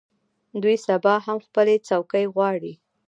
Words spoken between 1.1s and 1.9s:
هم خپلې